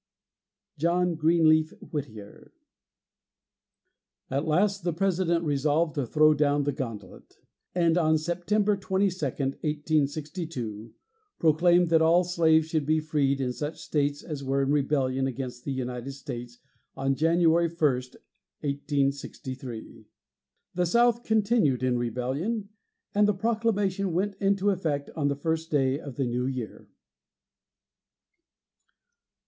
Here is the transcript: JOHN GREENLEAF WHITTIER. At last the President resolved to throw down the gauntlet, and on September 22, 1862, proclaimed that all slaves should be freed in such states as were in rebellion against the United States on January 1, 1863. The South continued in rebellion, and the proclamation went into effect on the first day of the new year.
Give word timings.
JOHN 0.79 1.13
GREENLEAF 1.13 1.73
WHITTIER. 1.91 2.53
At 4.31 4.47
last 4.47 4.83
the 4.83 4.93
President 4.93 5.45
resolved 5.45 5.93
to 5.93 6.07
throw 6.07 6.33
down 6.33 6.63
the 6.63 6.71
gauntlet, 6.71 7.37
and 7.75 7.99
on 7.99 8.17
September 8.17 8.75
22, 8.75 9.23
1862, 9.25 10.93
proclaimed 11.37 11.89
that 11.89 12.01
all 12.01 12.23
slaves 12.23 12.65
should 12.67 12.87
be 12.87 12.99
freed 12.99 13.39
in 13.39 13.53
such 13.53 13.79
states 13.79 14.23
as 14.23 14.43
were 14.43 14.63
in 14.63 14.71
rebellion 14.71 15.27
against 15.27 15.65
the 15.65 15.71
United 15.71 16.13
States 16.13 16.57
on 16.97 17.13
January 17.13 17.67
1, 17.67 17.77
1863. 17.77 20.07
The 20.73 20.85
South 20.87 21.21
continued 21.21 21.83
in 21.83 21.99
rebellion, 21.99 22.69
and 23.13 23.27
the 23.27 23.35
proclamation 23.35 24.13
went 24.13 24.33
into 24.39 24.71
effect 24.71 25.11
on 25.15 25.27
the 25.27 25.35
first 25.35 25.69
day 25.69 25.99
of 25.99 26.15
the 26.15 26.25
new 26.25 26.47
year. 26.47 26.87